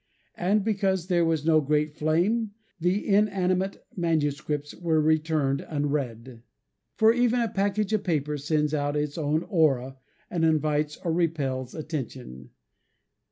[0.33, 6.41] And because there was no great flame, the inanimate manuscripts were returned unread.
[6.95, 12.49] For even a package of paper sends out its "aura," and invites or repels attention.